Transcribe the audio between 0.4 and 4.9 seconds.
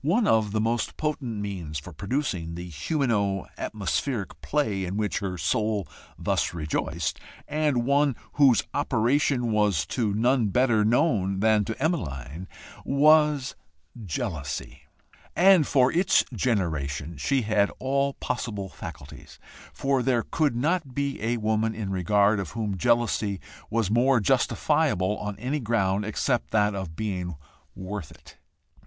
the most potent means for producing the humano atmospheric play